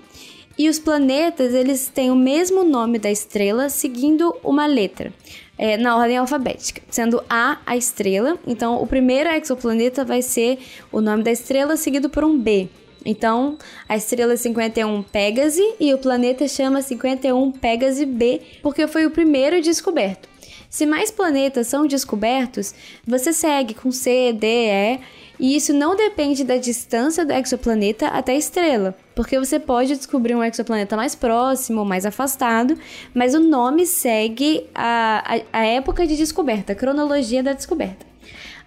e 0.58 0.70
os 0.70 0.80
planetas, 0.80 1.54
eles 1.54 1.88
têm 1.88 2.10
o 2.10 2.16
mesmo 2.16 2.64
nome 2.64 2.98
da 2.98 3.12
estrela, 3.12 3.70
seguindo 3.70 4.36
uma 4.44 4.66
letra, 4.66 5.14
é, 5.58 5.78
na 5.78 5.98
ordem 5.98 6.18
alfabética, 6.18 6.82
sendo 6.90 7.24
A 7.30 7.58
a 7.66 7.76
estrela. 7.76 8.38
Então, 8.46 8.82
o 8.82 8.88
primeiro 8.88 9.30
exoplaneta 9.30 10.06
vai 10.06 10.22
ser 10.22 10.60
o 10.92 11.02
nome 11.02 11.24
da 11.24 11.32
estrela, 11.32 11.76
seguido 11.76 12.10
por 12.10 12.24
um 12.24 12.38
B. 12.38 12.70
Então, 13.06 13.58
a 13.88 13.96
estrela 13.96 14.36
51 14.36 15.02
Pégase 15.04 15.64
e 15.80 15.94
o 15.94 15.98
planeta 15.98 16.48
chama 16.48 16.82
51 16.82 17.52
Pégase 17.54 18.06
B, 18.06 18.42
porque 18.62 18.86
foi 18.88 19.06
o 19.06 19.12
primeiro 19.12 19.62
descoberto. 19.62 20.28
Se 20.70 20.86
mais 20.86 21.10
planetas 21.10 21.68
são 21.68 21.88
descobertos, 21.88 22.76
você 23.06 23.32
segue 23.32 23.74
com 23.74 23.92
C, 23.92 24.34
D, 24.34 24.48
E, 24.48 25.00
e 25.40 25.56
isso 25.56 25.74
não 25.74 25.96
depende 25.96 26.44
da 26.44 26.58
distância 26.58 27.26
do 27.26 27.32
exoplaneta 27.32 28.08
até 28.08 28.34
a 28.34 28.38
estrela, 28.38 28.96
porque 29.16 29.38
você 29.38 29.60
pode 29.60 29.96
descobrir 29.96 30.36
um 30.36 30.44
exoplaneta 30.44 30.96
mais 30.96 31.14
próximo, 31.14 31.86
mais 31.86 32.06
afastado, 32.06 32.78
mas 33.14 33.36
o 33.36 33.40
nome 33.40 33.86
segue 33.86 34.66
a, 34.74 35.24
a, 35.54 35.60
a 35.60 35.66
época 35.66 36.08
de 36.08 36.18
descoberta, 36.18 36.74
a 36.74 36.76
cronologia 36.76 37.44
da 37.44 37.54
descoberta. 37.54 38.06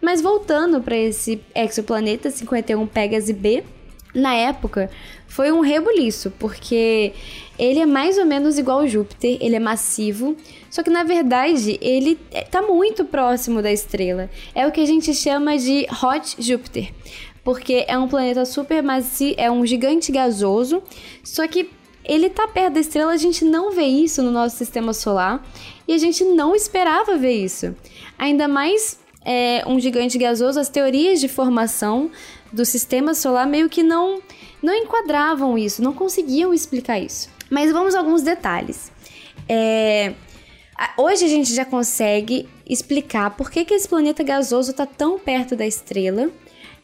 Mas 0.01 0.23
voltando 0.23 0.81
para 0.81 0.97
esse 0.97 1.43
exoplaneta 1.55 2.31
51 2.31 2.87
Pegasi 2.87 3.33
B, 3.33 3.65
na 4.15 4.35
época 4.35 4.91
foi 5.31 5.53
um 5.53 5.61
rebuliço, 5.61 6.33
porque 6.41 7.13
ele 7.57 7.79
é 7.79 7.87
mais 7.87 8.19
ou 8.19 8.27
menos 8.27 8.59
igual 8.59 8.81
ao 8.81 8.89
Júpiter, 8.89 9.39
ele 9.41 9.55
é 9.55 9.61
massivo, 9.61 10.37
só 10.69 10.83
que 10.83 10.91
na 10.91 11.05
verdade 11.05 11.79
ele 11.81 12.19
está 12.33 12.61
muito 12.61 13.05
próximo 13.05 13.63
da 13.63 13.71
estrela. 13.71 14.29
É 14.57 14.67
o 14.67 14.73
que 14.73 14.81
a 14.81 14.85
gente 14.85 15.15
chama 15.15 15.57
de 15.57 15.87
Hot 16.03 16.35
Júpiter, 16.37 16.93
porque 17.45 17.85
é 17.87 17.97
um 17.97 18.09
planeta 18.09 18.45
super 18.45 18.83
macio, 18.83 19.33
é 19.39 19.49
um 19.49 19.65
gigante 19.65 20.11
gasoso, 20.11 20.83
só 21.23 21.47
que 21.47 21.71
ele 22.05 22.27
está 22.27 22.49
perto 22.49 22.75
da 22.75 22.81
estrela, 22.81 23.13
a 23.13 23.17
gente 23.17 23.45
não 23.45 23.71
vê 23.71 23.85
isso 23.85 24.23
no 24.23 24.33
nosso 24.33 24.57
sistema 24.57 24.93
solar 24.93 25.47
e 25.87 25.95
a 25.95 25.99
gente 25.99 26.25
não 26.25 26.57
esperava 26.57 27.17
ver 27.17 27.35
isso. 27.35 27.73
Ainda 28.19 28.49
mais 28.49 28.99
é, 29.25 29.63
um 29.65 29.79
gigante 29.79 30.19
gasoso, 30.19 30.59
as 30.59 30.69
teorias 30.69 31.21
de 31.21 31.29
formação 31.29 32.11
do 32.53 32.65
sistema 32.65 33.15
solar 33.15 33.47
meio 33.47 33.69
que 33.69 33.83
não, 33.83 34.21
não 34.63 34.75
enquadravam 34.75 35.57
isso, 35.57 35.83
não 35.83 35.93
conseguiam 35.93 36.53
explicar 36.53 36.99
isso. 36.99 37.29
Mas 37.51 37.73
vamos 37.73 37.95
a 37.95 37.99
alguns 37.99 38.23
detalhes. 38.23 38.93
É, 39.49 40.15
hoje 40.97 41.25
a 41.25 41.29
gente 41.29 41.53
já 41.53 41.65
consegue 41.65 42.49
explicar 42.69 43.31
por 43.37 43.51
que, 43.51 43.65
que 43.65 43.75
esse 43.75 43.89
planeta 43.89 44.23
gasoso 44.23 44.71
está 44.71 44.87
tão 44.87 45.19
perto 45.19 45.57
da 45.57 45.67
estrela. 45.67 46.31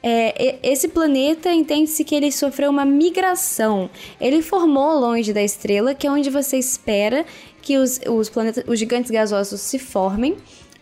É, 0.02 0.58
esse 0.62 0.88
planeta 0.88 1.52
entende-se 1.52 2.04
que 2.04 2.14
ele 2.14 2.30
sofreu 2.30 2.70
uma 2.70 2.84
migração. 2.84 3.88
Ele 4.20 4.42
formou 4.42 4.98
longe 4.98 5.32
da 5.32 5.42
estrela, 5.42 5.94
que 5.94 6.06
é 6.06 6.10
onde 6.10 6.30
você 6.30 6.58
espera 6.58 7.24
que 7.62 7.78
os, 7.78 8.00
os, 8.08 8.28
planetas, 8.28 8.64
os 8.66 8.78
gigantes 8.78 9.10
gasosos 9.10 9.60
se 9.60 9.78
formem 9.78 10.36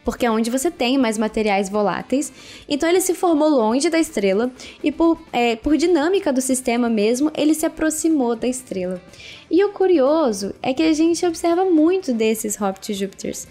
porque 0.05 0.27
é 0.27 0.31
onde 0.31 0.51
você 0.51 0.71
tem 0.71 0.99
mais 0.99 1.17
materiais 1.17 1.69
voláteis. 1.69 2.33
Então 2.69 2.89
ele 2.89 3.01
se 3.01 3.15
formou 3.15 3.49
longe 3.49 3.89
da 3.89 3.99
estrela 3.99 4.53
e 4.83 4.93
por, 4.93 5.19
é, 5.33 5.57
por 5.57 5.77
dinâmica 5.77 6.33
do 6.33 6.41
sistema 6.41 6.89
mesmo, 6.89 7.31
ele 7.37 7.55
se 7.55 7.67
aproximou 7.67 8.37
da 8.37 8.47
estrela. 8.47 9.01
E 9.51 9.63
o 9.65 9.71
curioso 9.71 10.55
é 10.63 10.75
que 10.75 10.83
a 10.83 10.93
gente 10.93 11.25
observa 11.25 11.65
muito 11.65 12.13
desses 12.13 12.57
Hobbit 12.57 12.93
Júpiters. 12.95 13.47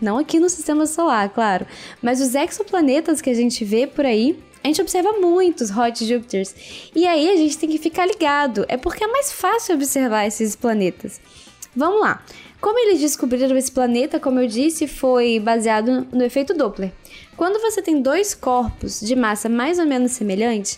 Não 0.00 0.18
aqui 0.18 0.38
no 0.38 0.48
sistema 0.48 0.86
solar, 0.86 1.28
claro, 1.30 1.66
mas 2.02 2.20
os 2.20 2.34
exoplanetas 2.34 3.20
que 3.20 3.30
a 3.30 3.34
gente 3.34 3.64
vê 3.64 3.86
por 3.86 4.04
aí 4.04 4.38
a 4.64 4.68
gente 4.68 4.82
observa 4.82 5.12
muitos 5.12 5.70
Hot 5.70 6.04
Júpiters. 6.04 6.52
E 6.92 7.06
aí 7.06 7.30
a 7.30 7.36
gente 7.36 7.56
tem 7.56 7.70
que 7.70 7.78
ficar 7.78 8.04
ligado. 8.04 8.64
É 8.66 8.76
porque 8.76 9.04
é 9.04 9.06
mais 9.06 9.30
fácil 9.30 9.76
observar 9.76 10.26
esses 10.26 10.56
planetas. 10.56 11.20
Vamos 11.76 12.00
lá. 12.00 12.20
Como 12.66 12.80
eles 12.80 13.00
descobriram 13.00 13.56
esse 13.56 13.70
planeta, 13.70 14.18
como 14.18 14.40
eu 14.40 14.48
disse, 14.48 14.88
foi 14.88 15.38
baseado 15.38 16.04
no 16.10 16.24
efeito 16.24 16.52
Doppler. 16.52 16.92
Quando 17.36 17.60
você 17.60 17.80
tem 17.80 18.02
dois 18.02 18.34
corpos 18.34 18.98
de 19.00 19.14
massa 19.14 19.48
mais 19.48 19.78
ou 19.78 19.86
menos 19.86 20.10
semelhante, 20.10 20.76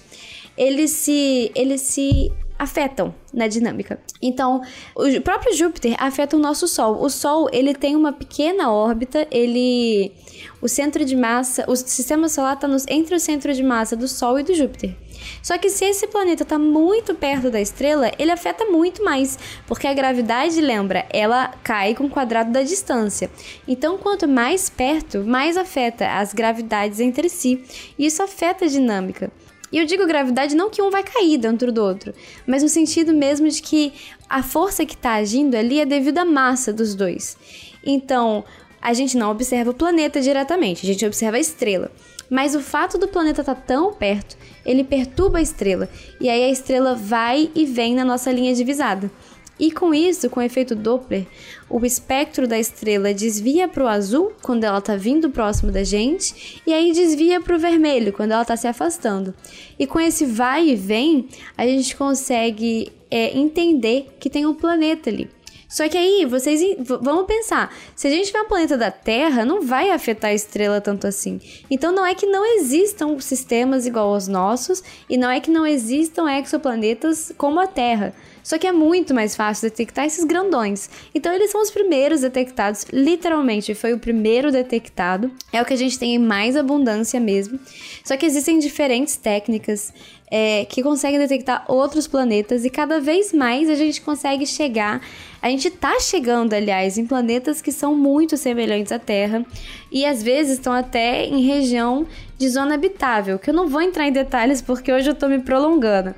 eles 0.55 0.91
se, 0.91 1.51
eles 1.55 1.81
se 1.81 2.31
afetam 2.59 3.15
na 3.33 3.49
dinâmica. 3.49 3.99
Então, 4.21 4.61
o 4.95 5.21
próprio 5.23 5.55
Júpiter 5.55 5.97
afeta 5.99 6.37
o 6.37 6.39
nosso 6.39 6.69
Sol. 6.69 7.03
O 7.03 7.09
Sol, 7.09 7.49
ele 7.55 7.73
tem 7.73 7.97
uma 7.97 8.13
pequena 8.13 8.71
órbita, 8.71 9.27
ele 9.31 10.13
o 10.61 10.69
centro 10.69 11.07
de 11.07 11.17
massa, 11.17 11.65
o 11.67 11.75
sistema 11.75 12.29
solar 12.29 12.53
está 12.53 12.69
entre 12.91 13.15
o 13.15 13.21
centro 13.21 13.55
de 13.55 13.63
massa 13.63 13.97
do 13.97 14.07
Sol 14.07 14.39
e 14.39 14.43
do 14.43 14.53
Júpiter. 14.53 14.95
Só 15.43 15.57
que 15.59 15.71
se 15.71 15.85
esse 15.85 16.07
planeta 16.07 16.43
está 16.43 16.59
muito 16.59 17.15
perto 17.15 17.51
da 17.51 17.61
estrela, 17.61 18.11
ele 18.19 18.31
afeta 18.31 18.65
muito 18.67 19.05
mais, 19.05 19.39
porque 19.67 19.87
a 19.87 19.95
gravidade, 19.95 20.61
lembra, 20.61 21.07
ela 21.11 21.49
cai 21.63 21.95
com 21.95 22.05
o 22.05 22.11
quadrado 22.11 22.53
da 22.53 22.63
distância. 22.63 23.31
Então, 23.67 23.99
quanto 23.99 24.29
mais 24.29 24.69
perto, 24.69 25.25
mais 25.25 25.57
afeta 25.57 26.19
as 26.19 26.33
gravidades 26.33 27.01
entre 27.01 27.29
si. 27.29 27.65
E 27.99 28.07
isso 28.07 28.23
afeta 28.23 28.65
a 28.65 28.69
dinâmica. 28.69 29.31
E 29.71 29.79
eu 29.79 29.85
digo 29.85 30.07
gravidade 30.07 30.57
não 30.57 30.71
que 30.71 30.81
um 30.81 30.91
vai 30.91 31.03
cair 31.03 31.37
dentro 31.37 31.71
do 31.71 31.83
outro, 31.83 32.15
mas 32.47 32.63
no 32.63 32.69
sentido 32.69 33.13
mesmo 33.13 33.49
de 33.49 33.61
que 33.61 33.93
a 34.29 34.43
força 34.43 34.87
que 34.87 34.95
está 34.95 35.15
agindo 35.15 35.55
ali 35.55 35.81
é 35.81 35.85
devido 35.85 36.19
à 36.19 36.25
massa 36.25 36.73
dos 36.73 36.95
dois. 36.95 37.37
Então, 37.85 38.45
a 38.81 38.95
gente 38.95 39.17
não 39.17 39.31
observa 39.31 39.71
o 39.71 39.75
planeta 39.75 40.21
diretamente, 40.21 40.87
a 40.87 40.89
gente 40.91 41.05
observa 41.05 41.37
a 41.37 41.41
estrela. 41.41 41.91
Mas 42.31 42.55
o 42.55 42.61
fato 42.61 42.99
do 42.99 43.09
planeta 43.09 43.41
estar 43.41 43.55
tá 43.55 43.61
tão 43.61 43.93
perto, 43.93 44.37
ele 44.65 44.85
perturba 44.85 45.39
a 45.39 45.43
estrela, 45.43 45.89
e 46.21 46.29
aí 46.29 46.45
a 46.45 46.51
estrela 46.51 46.95
vai 46.95 47.51
e 47.55 47.65
vem 47.65 47.95
na 47.95 48.05
nossa 48.05 48.31
linha 48.31 48.55
divisada. 48.55 49.11
E 49.59 49.73
com 49.73 49.93
isso, 49.93 50.31
com 50.31 50.39
o 50.39 50.43
efeito 50.43 50.77
Doppler, 50.77 51.27
o 51.69 51.85
espectro 51.85 52.47
da 52.47 52.59
estrela 52.59 53.13
desvia 53.13 53.67
para 53.67 53.83
o 53.83 53.89
azul 53.89 54.33
quando 54.41 54.63
ela 54.63 54.79
está 54.79 54.95
vindo 54.95 55.31
próximo 55.31 55.73
da 55.73 55.83
gente, 55.83 56.63
e 56.65 56.73
aí 56.73 56.93
desvia 56.93 57.41
para 57.41 57.57
o 57.57 57.59
vermelho 57.59 58.13
quando 58.13 58.33
ela 58.33 58.43
está 58.43 58.57
se 58.57 58.69
afastando. 58.69 59.35
E 59.77 59.87
com 59.87 59.99
esse 59.99 60.25
vai 60.25 60.69
e 60.69 60.77
vem, 60.77 61.29
a 61.57 61.67
gente 61.67 61.97
consegue 61.97 62.93
é, 63.11 63.37
entender 63.37 64.07
que 64.21 64.31
tem 64.31 64.47
um 64.47 64.55
planeta 64.55 65.11
ali. 65.11 65.29
Só 65.69 65.87
que 65.87 65.99
aí, 65.99 66.25
vocês 66.25 66.61
vamos 67.03 67.27
pensar, 67.27 67.75
se 67.95 68.07
a 68.07 68.11
gente 68.11 68.29
tiver 68.29 68.41
um 68.41 68.49
planeta 68.49 68.77
da 68.77 68.91
Terra, 68.91 69.45
não 69.45 69.61
vai 69.61 69.91
afetar 69.91 70.31
a 70.31 70.35
estrela 70.35 70.81
tanto 70.81 71.07
assim. 71.07 71.39
Então 71.71 71.93
não 71.93 72.07
é 72.07 72.15
que 72.15 72.25
não 72.25 72.45
existam 72.57 73.21
sistemas 73.21 73.85
igual 73.85 74.15
aos 74.15 74.27
nossos 74.27 74.83
e 75.11 75.19
não 75.19 75.31
é 75.31 75.41
que 75.41 75.51
não 75.51 75.67
existam 75.67 76.25
exoplanetas 76.33 77.33
como 77.37 77.61
a 77.61 77.67
Terra. 77.67 78.15
Só 78.43 78.57
que 78.57 78.67
é 78.67 78.73
muito 78.73 79.13
mais 79.13 79.37
fácil 79.37 79.69
detectar 79.69 80.07
esses 80.07 80.25
grandões. 80.25 80.89
Então 81.15 81.31
eles 81.35 81.51
são 81.51 81.61
os 81.61 81.71
primeiros 81.71 82.23
detectados, 82.23 82.87
literalmente, 82.91 83.75
foi 83.75 83.93
o 83.93 83.99
primeiro 83.99 84.51
detectado. 84.51 85.31
É 85.53 85.61
o 85.61 85.67
que 85.67 85.75
a 85.75 85.77
gente 85.77 85.99
tem 85.99 86.15
em 86.15 86.19
mais 86.19 86.57
abundância 86.57 87.21
mesmo. 87.21 87.61
Só 88.03 88.17
que 88.17 88.25
existem 88.25 88.59
diferentes 88.59 89.17
técnicas 89.17 89.93
é, 90.31 90.65
que 90.65 90.83
conseguem 90.83 91.19
detectar 91.19 91.65
outros 91.69 92.07
planetas 92.07 92.65
e 92.65 92.71
cada 92.71 93.01
vez 93.01 93.33
mais 93.33 93.69
a 93.69 93.75
gente 93.75 94.01
consegue 94.01 94.47
chegar. 94.47 95.01
A 95.41 95.49
gente 95.49 95.71
tá 95.71 95.99
chegando, 96.01 96.53
aliás, 96.53 96.99
em 96.99 97.07
planetas 97.07 97.63
que 97.63 97.71
são 97.71 97.95
muito 97.95 98.37
semelhantes 98.37 98.93
à 98.93 98.99
Terra 98.99 99.45
e 99.91 100.05
às 100.05 100.23
vezes 100.23 100.55
estão 100.55 100.73
até 100.73 101.25
em 101.25 101.43
região 101.43 102.07
de 102.37 102.49
zona 102.49 102.75
habitável, 102.75 103.39
que 103.39 103.51
eu 103.51 103.55
não 103.55 103.69
vou 103.69 103.81
entrar 103.81 104.07
em 104.07 104.13
detalhes 104.13 104.61
porque 104.61 104.93
hoje 104.93 105.11
eu 105.11 105.15
tô 105.15 105.29
me 105.29 105.41
prolongando, 105.41 106.15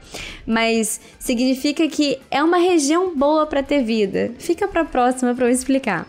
mas 0.46 1.00
significa 1.18 1.86
que 1.88 2.18
é 2.30 2.42
uma 2.42 2.58
região 2.58 3.14
boa 3.14 3.46
para 3.46 3.62
ter 3.62 3.82
vida. 3.82 4.32
Fica 4.38 4.68
para 4.68 4.84
próxima 4.84 5.34
para 5.34 5.46
eu 5.46 5.50
explicar. 5.50 6.06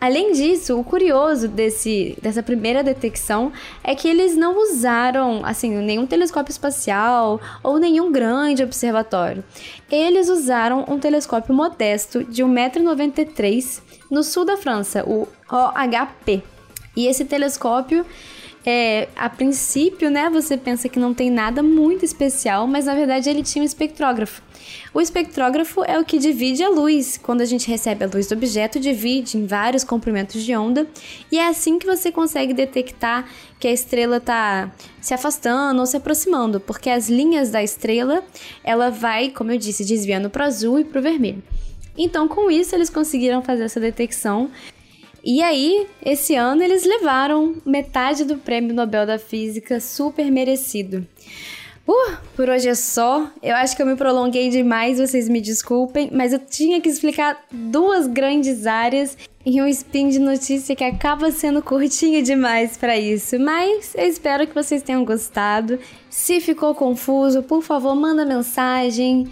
Além 0.00 0.32
disso, 0.32 0.80
o 0.80 0.82
curioso 0.82 1.46
desse, 1.46 2.16
dessa 2.22 2.42
primeira 2.42 2.82
detecção 2.82 3.52
é 3.84 3.94
que 3.94 4.08
eles 4.08 4.34
não 4.34 4.56
usaram 4.62 5.42
assim 5.44 5.76
nenhum 5.76 6.06
telescópio 6.06 6.50
espacial 6.50 7.38
ou 7.62 7.78
nenhum 7.78 8.10
grande 8.10 8.62
observatório. 8.62 9.44
Eles 9.90 10.30
usaram 10.30 10.86
um 10.88 10.98
telescópio 10.98 11.54
modesto 11.54 12.24
de 12.24 12.42
1,93m 12.42 13.82
no 14.10 14.22
sul 14.22 14.46
da 14.46 14.56
França, 14.56 15.04
o 15.06 15.28
OHP. 15.50 16.42
E 16.96 17.06
esse 17.06 17.26
telescópio 17.26 18.06
é, 18.64 19.08
a 19.16 19.28
princípio, 19.28 20.10
né, 20.10 20.28
você 20.28 20.56
pensa 20.56 20.88
que 20.88 20.98
não 20.98 21.14
tem 21.14 21.30
nada 21.30 21.62
muito 21.62 22.04
especial, 22.04 22.66
mas 22.66 22.84
na 22.84 22.94
verdade 22.94 23.30
ele 23.30 23.42
tinha 23.42 23.62
um 23.62 23.66
espectrógrafo. 23.66 24.42
O 24.92 25.00
espectrógrafo 25.00 25.82
é 25.84 25.98
o 25.98 26.04
que 26.04 26.18
divide 26.18 26.62
a 26.62 26.68
luz. 26.68 27.18
Quando 27.18 27.40
a 27.40 27.44
gente 27.44 27.68
recebe 27.68 28.04
a 28.04 28.08
luz 28.12 28.26
do 28.26 28.34
objeto, 28.34 28.78
divide 28.78 29.38
em 29.38 29.46
vários 29.46 29.82
comprimentos 29.82 30.42
de 30.42 30.54
onda, 30.54 30.86
e 31.32 31.38
é 31.38 31.48
assim 31.48 31.78
que 31.78 31.86
você 31.86 32.12
consegue 32.12 32.52
detectar 32.52 33.28
que 33.58 33.66
a 33.66 33.72
estrela 33.72 34.18
está 34.18 34.70
se 35.00 35.14
afastando 35.14 35.80
ou 35.80 35.86
se 35.86 35.96
aproximando, 35.96 36.60
porque 36.60 36.90
as 36.90 37.08
linhas 37.08 37.50
da 37.50 37.62
estrela, 37.62 38.22
ela 38.62 38.90
vai, 38.90 39.30
como 39.30 39.52
eu 39.52 39.58
disse, 39.58 39.84
desviando 39.84 40.28
para 40.28 40.44
o 40.44 40.46
azul 40.46 40.78
e 40.78 40.84
para 40.84 40.98
o 40.98 41.02
vermelho. 41.02 41.42
Então, 41.96 42.28
com 42.28 42.50
isso, 42.50 42.74
eles 42.74 42.90
conseguiram 42.90 43.42
fazer 43.42 43.64
essa 43.64 43.80
detecção 43.80 44.50
e 45.24 45.42
aí, 45.42 45.86
esse 46.04 46.34
ano 46.34 46.62
eles 46.62 46.84
levaram 46.84 47.56
metade 47.64 48.24
do 48.24 48.36
prêmio 48.36 48.74
Nobel 48.74 49.06
da 49.06 49.18
Física, 49.18 49.80
super 49.80 50.30
merecido. 50.30 51.06
Uh, 51.86 52.16
por 52.36 52.48
hoje 52.48 52.68
é 52.68 52.74
só. 52.74 53.28
Eu 53.42 53.56
acho 53.56 53.74
que 53.74 53.82
eu 53.82 53.86
me 53.86 53.96
prolonguei 53.96 54.48
demais, 54.48 54.98
vocês 54.98 55.28
me 55.28 55.40
desculpem, 55.40 56.08
mas 56.12 56.32
eu 56.32 56.38
tinha 56.38 56.80
que 56.80 56.88
explicar 56.88 57.44
duas 57.50 58.06
grandes 58.06 58.64
áreas 58.66 59.18
em 59.44 59.60
um 59.60 59.66
spin 59.66 60.08
de 60.08 60.18
notícia 60.18 60.76
que 60.76 60.84
acaba 60.84 61.32
sendo 61.32 61.62
curtinho 61.62 62.22
demais 62.22 62.76
para 62.76 62.96
isso. 62.96 63.38
Mas 63.40 63.94
eu 63.96 64.06
espero 64.06 64.46
que 64.46 64.54
vocês 64.54 64.82
tenham 64.82 65.04
gostado. 65.04 65.78
Se 66.08 66.40
ficou 66.40 66.74
confuso, 66.74 67.42
por 67.42 67.62
favor, 67.62 67.96
manda 67.96 68.24
mensagem 68.24 69.28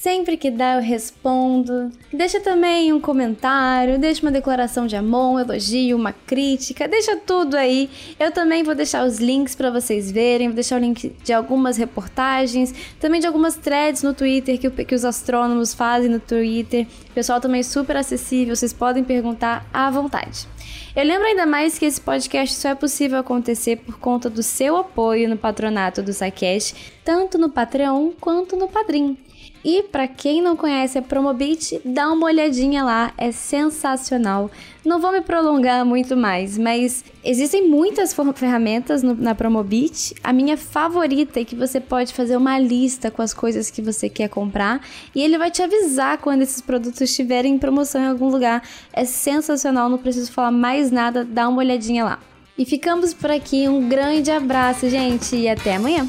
Sempre 0.00 0.38
que 0.38 0.50
dá, 0.50 0.76
eu 0.76 0.80
respondo. 0.80 1.92
Deixa 2.10 2.40
também 2.40 2.90
um 2.90 2.98
comentário, 2.98 3.98
deixa 3.98 4.22
uma 4.22 4.32
declaração 4.32 4.86
de 4.86 4.96
amor, 4.96 5.34
um 5.34 5.38
elogio, 5.38 5.94
uma 5.94 6.10
crítica, 6.10 6.88
deixa 6.88 7.16
tudo 7.18 7.54
aí. 7.54 7.90
Eu 8.18 8.32
também 8.32 8.62
vou 8.62 8.74
deixar 8.74 9.04
os 9.04 9.18
links 9.18 9.54
para 9.54 9.70
vocês 9.70 10.10
verem, 10.10 10.48
vou 10.48 10.54
deixar 10.54 10.76
o 10.76 10.78
link 10.78 11.14
de 11.22 11.34
algumas 11.34 11.76
reportagens, 11.76 12.74
também 12.98 13.20
de 13.20 13.26
algumas 13.26 13.56
threads 13.56 14.02
no 14.02 14.14
Twitter 14.14 14.58
que, 14.58 14.70
que 14.70 14.94
os 14.94 15.04
astrônomos 15.04 15.74
fazem 15.74 16.08
no 16.08 16.18
Twitter. 16.18 16.86
O 17.10 17.12
pessoal 17.12 17.38
também 17.38 17.60
é 17.60 17.62
super 17.62 17.98
acessível, 17.98 18.56
vocês 18.56 18.72
podem 18.72 19.04
perguntar 19.04 19.68
à 19.70 19.90
vontade. 19.90 20.48
Eu 20.96 21.04
lembro 21.04 21.26
ainda 21.26 21.44
mais 21.44 21.78
que 21.78 21.84
esse 21.84 22.00
podcast 22.00 22.56
só 22.56 22.70
é 22.70 22.74
possível 22.74 23.18
acontecer 23.18 23.76
por 23.76 23.98
conta 23.98 24.30
do 24.30 24.42
seu 24.42 24.78
apoio 24.78 25.28
no 25.28 25.36
patronato 25.36 26.02
do 26.02 26.10
SciCast, 26.10 26.94
tanto 27.04 27.36
no 27.36 27.50
Patreon 27.50 28.12
quanto 28.18 28.56
no 28.56 28.66
Padrim. 28.66 29.18
E 29.62 29.82
para 29.82 30.08
quem 30.08 30.40
não 30.40 30.56
conhece 30.56 30.96
a 30.98 31.02
Promobit, 31.02 31.80
dá 31.84 32.10
uma 32.10 32.26
olhadinha 32.26 32.82
lá, 32.82 33.12
é 33.18 33.30
sensacional. 33.30 34.50
Não 34.84 34.98
vou 34.98 35.12
me 35.12 35.20
prolongar 35.20 35.84
muito 35.84 36.16
mais, 36.16 36.56
mas 36.56 37.04
existem 37.22 37.68
muitas 37.68 38.16
ferramentas 38.34 39.02
no, 39.02 39.14
na 39.14 39.34
Promobit. 39.34 40.14
A 40.24 40.32
minha 40.32 40.56
favorita 40.56 41.40
é 41.40 41.44
que 41.44 41.54
você 41.54 41.78
pode 41.78 42.14
fazer 42.14 42.36
uma 42.38 42.58
lista 42.58 43.10
com 43.10 43.20
as 43.20 43.34
coisas 43.34 43.70
que 43.70 43.82
você 43.82 44.08
quer 44.08 44.28
comprar 44.28 44.80
e 45.14 45.22
ele 45.22 45.36
vai 45.36 45.50
te 45.50 45.62
avisar 45.62 46.16
quando 46.18 46.40
esses 46.40 46.62
produtos 46.62 47.02
estiverem 47.02 47.54
em 47.54 47.58
promoção 47.58 48.00
em 48.00 48.08
algum 48.08 48.30
lugar. 48.30 48.62
É 48.94 49.04
sensacional, 49.04 49.90
não 49.90 49.98
preciso 49.98 50.32
falar 50.32 50.50
mais 50.50 50.90
nada, 50.90 51.22
dá 51.22 51.46
uma 51.46 51.58
olhadinha 51.58 52.02
lá. 52.02 52.18
E 52.56 52.64
ficamos 52.64 53.12
por 53.12 53.30
aqui, 53.30 53.68
um 53.68 53.88
grande 53.88 54.30
abraço, 54.30 54.88
gente, 54.88 55.36
e 55.36 55.48
até 55.48 55.76
amanhã! 55.76 56.06